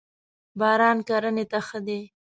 باران 0.59 0.97
کرنی 1.07 1.45
ته 1.51 1.59
ښه 1.67 1.79
دی. 1.87 2.01